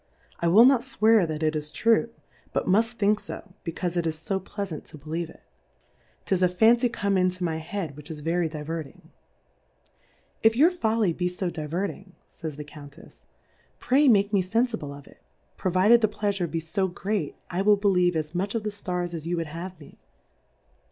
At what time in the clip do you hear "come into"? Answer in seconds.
6.89-7.43